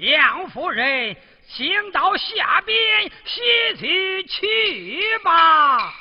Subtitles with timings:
[0.00, 1.14] 杨夫人，
[1.46, 5.94] 请到下边歇息去吧。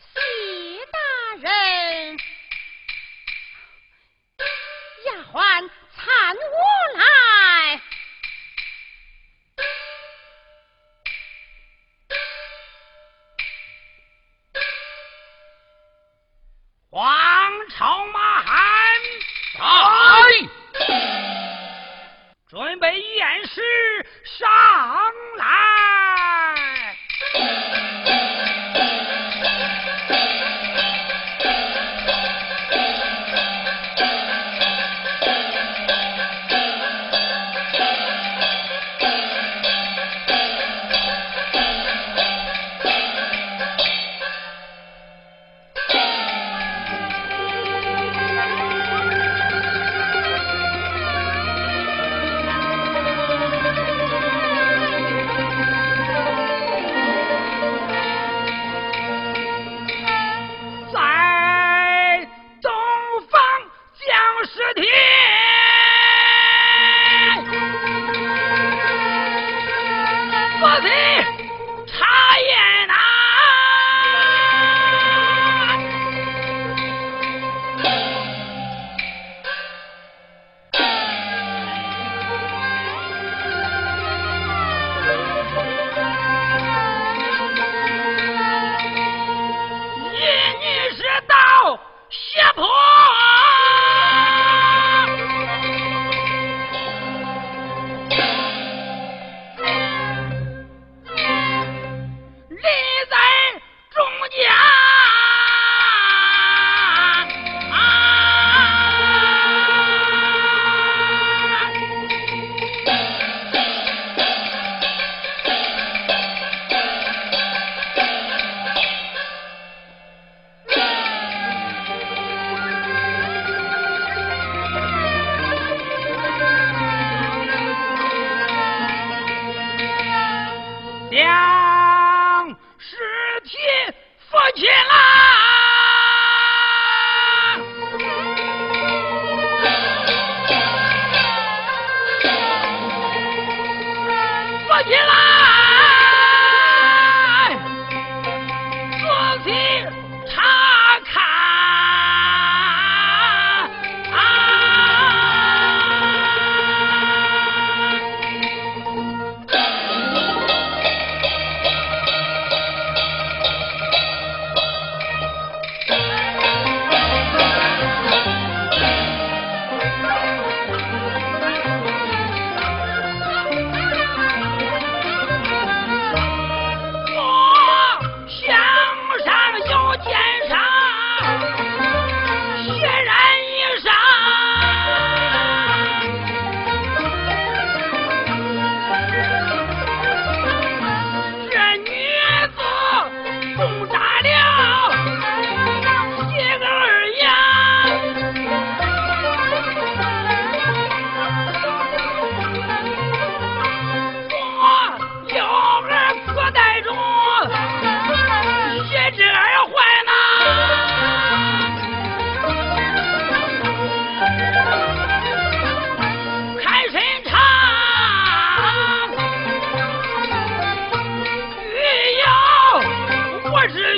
[0.00, 0.20] 谢
[0.90, 0.98] 大
[1.42, 2.16] 人，
[5.04, 6.73] 丫鬟参我。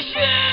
[0.03, 0.46] 谢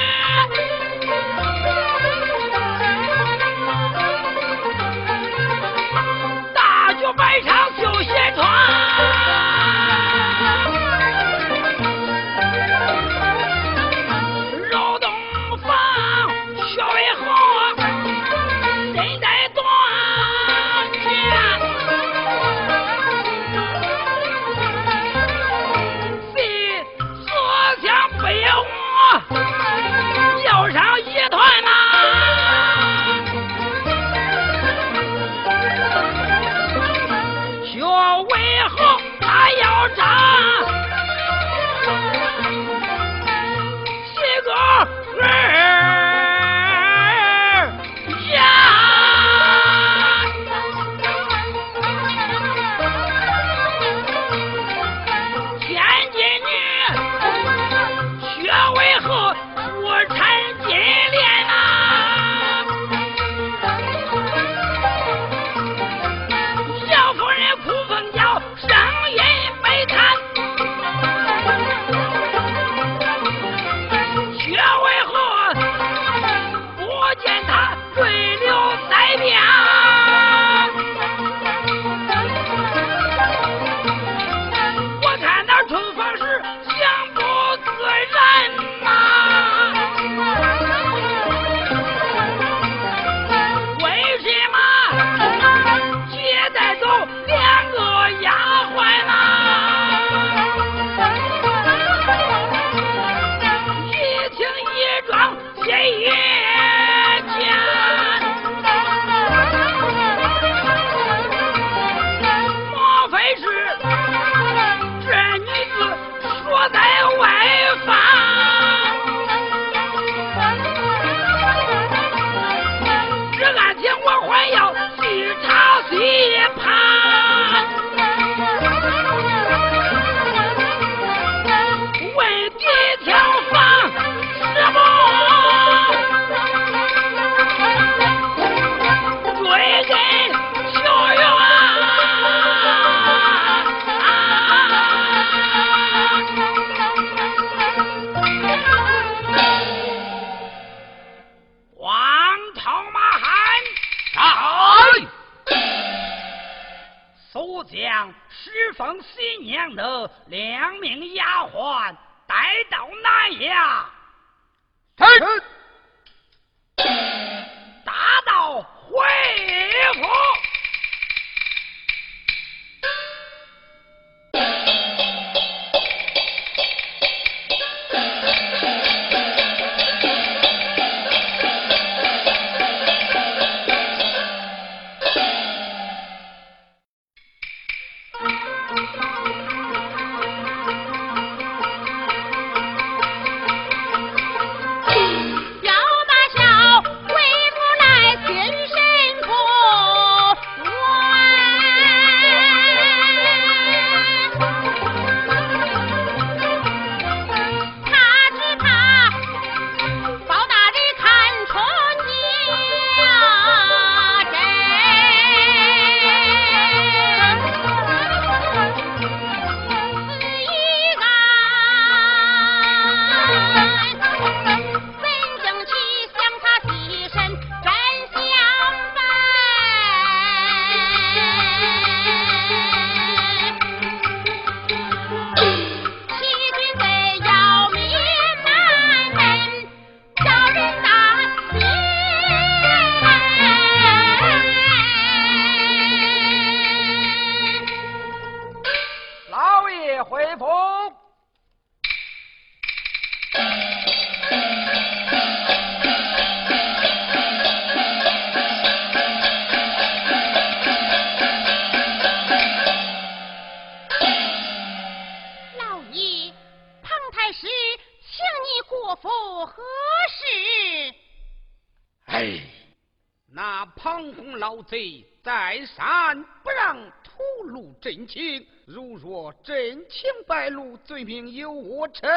[279.90, 282.10] 清白露罪名由我承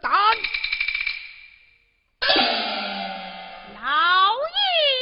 [0.00, 0.12] 担
[3.74, 4.95] 老爷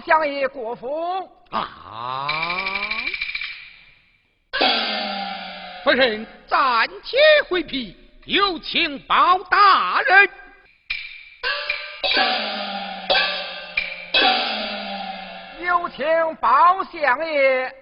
[0.00, 2.78] 相爷过府啊！
[5.84, 7.18] 夫人暂且
[7.48, 10.30] 回避，有请包大人。
[15.60, 17.74] 有请包相爷。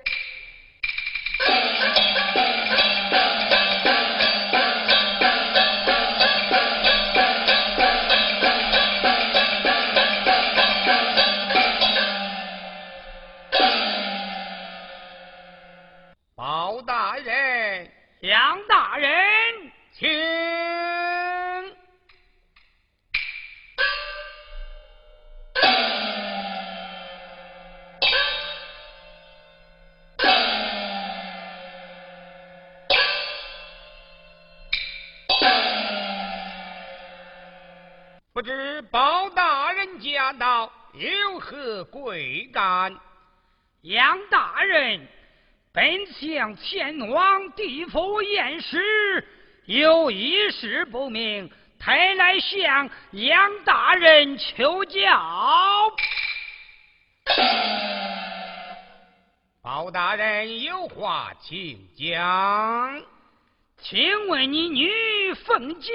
[40.94, 42.94] 有何贵干？
[43.80, 45.08] 杨大人，
[45.72, 49.26] 本想前往地府验尸，
[49.64, 55.00] 有一事不明，特来向杨大人求教。
[59.62, 63.02] 包大人有话请讲。
[63.78, 65.90] 请问你女凤娇？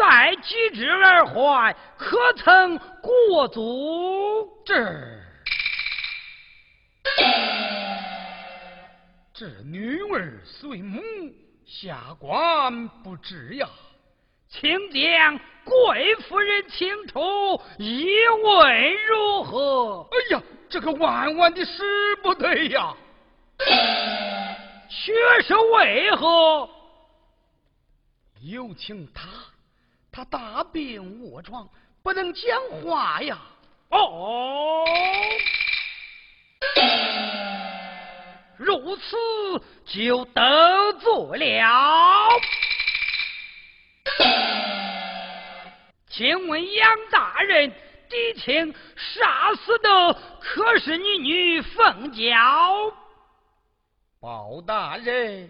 [0.00, 4.48] 待几之而还，可曾过足？
[4.64, 4.74] 这
[9.34, 11.02] 这女儿随母
[11.66, 13.68] 下官不知呀，
[14.48, 18.08] 请将贵夫人请出，一
[18.42, 20.08] 问如何？
[20.12, 22.96] 哎呀，这个万万的使不得呀！
[24.88, 26.70] 却是为何？
[28.40, 29.28] 有请他。
[30.12, 31.68] 他大病卧床，
[32.02, 33.38] 不能讲话呀！
[33.90, 34.84] 哦，
[38.56, 39.16] 如此
[39.84, 42.28] 就得罪了。
[46.08, 47.72] 请问杨大人，
[48.08, 52.92] 狄青杀死的可是你女凤娇？
[54.20, 55.48] 包大人，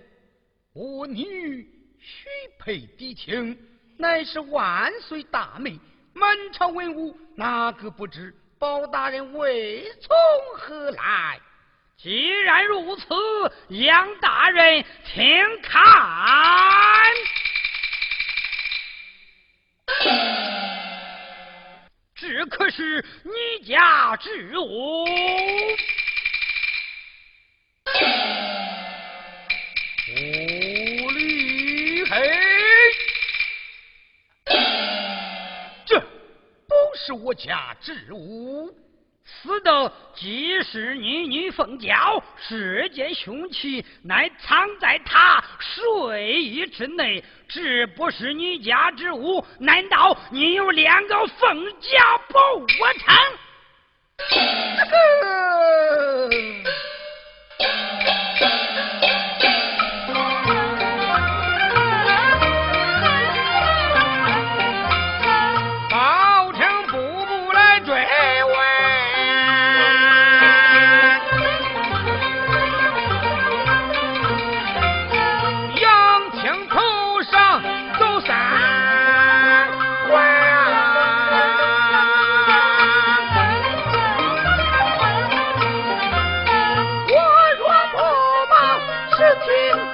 [0.72, 1.62] 我女
[1.98, 3.58] 许配狄青。
[4.00, 5.78] 乃是万岁大美，
[6.14, 8.34] 满朝文武哪个不知？
[8.58, 10.16] 包大人为从
[10.56, 11.38] 何来？
[11.98, 13.04] 既然如此，
[13.68, 15.22] 杨大人请
[15.62, 15.84] 看，
[22.14, 25.04] 这可是你家之物。
[37.10, 38.72] 是我家之物，
[39.24, 52.64] 死的即是你女凤娇，世间凶器乃藏在她睡衣之内，这不是你家之物，难道你有两个凤娇不
[53.00, 53.16] 成？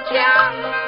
[0.09, 0.86] 枪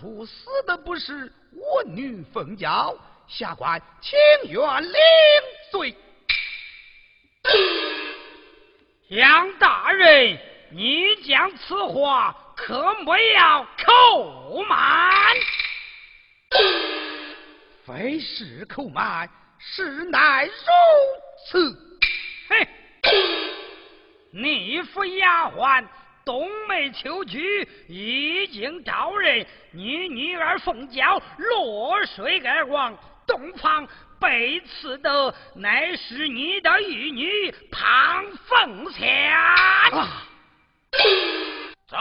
[0.00, 4.18] 若查出死的不是我女凤娇，下官情
[4.50, 4.92] 愿领
[5.72, 5.94] 罪。
[9.08, 10.38] 杨大人，
[10.70, 15.36] 你讲此话可莫要口慢。
[17.84, 20.52] 非是口慢，实乃如
[21.50, 21.76] 此。
[22.48, 22.68] 嘿，
[24.30, 25.84] 逆府丫鬟
[26.28, 32.94] 冬梅秋菊已经招认，你女儿凤娇落水而亡，
[33.26, 33.88] 洞房。
[34.20, 39.32] 被刺的乃是你的玉女庞凤仙。
[41.86, 41.96] 走。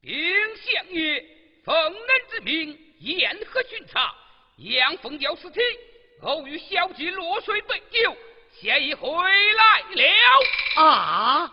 [0.00, 0.14] 禀
[0.54, 1.24] 相爷，
[1.64, 1.94] 奉恩
[2.30, 4.14] 之命，沿河巡查，
[4.56, 5.60] 杨凤娇尸体
[6.22, 8.16] 偶遇小姐落水被救，
[8.52, 10.82] 现已回来了。
[10.82, 11.52] 啊！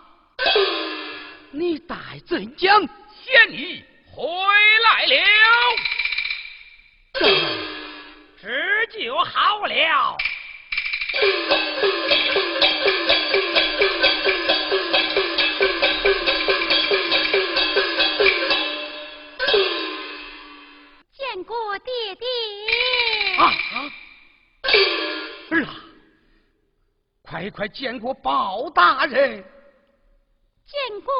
[1.52, 2.82] 你待怎讲？
[3.26, 4.24] 现已回
[4.84, 5.18] 来了，
[8.42, 10.18] 这就好了。
[27.54, 29.44] 快见过包大人。
[30.66, 31.14] 见过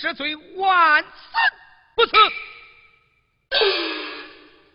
[0.00, 1.10] 之罪，万死
[1.94, 2.16] 不辞。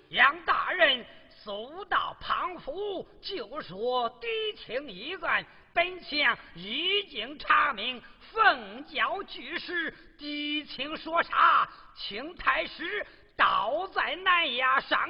[0.10, 1.04] 杨大人
[1.44, 8.00] 速到庞府，就说敌情已案，本相已经查明，
[8.32, 13.04] 奉教具实，敌情说啥，请太师
[13.36, 15.10] 倒在南衙上。